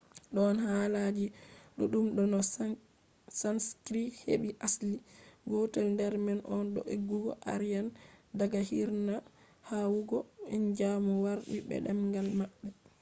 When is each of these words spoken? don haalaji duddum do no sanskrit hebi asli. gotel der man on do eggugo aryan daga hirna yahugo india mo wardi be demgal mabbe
don 0.35 0.55
haalaji 0.67 1.25
duddum 1.77 2.05
do 2.15 2.23
no 2.33 2.39
sanskrit 3.41 4.09
hebi 4.25 4.49
asli. 4.67 4.93
gotel 5.51 5.87
der 5.99 6.13
man 6.25 6.39
on 6.55 6.65
do 6.75 6.81
eggugo 6.95 7.31
aryan 7.53 7.87
daga 8.39 8.59
hirna 8.69 9.15
yahugo 9.69 10.17
india 10.57 10.91
mo 11.05 11.13
wardi 11.25 11.55
be 11.67 11.75
demgal 11.85 12.27
mabbe 12.39 12.67